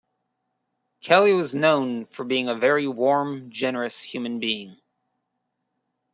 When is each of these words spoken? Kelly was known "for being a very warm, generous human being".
Kelly 1.03 1.31
was 1.31 1.53
known 1.53 2.07
"for 2.07 2.23
being 2.25 2.49
a 2.49 2.55
very 2.55 2.87
warm, 2.87 3.51
generous 3.51 3.99
human 4.01 4.39
being". 4.39 4.77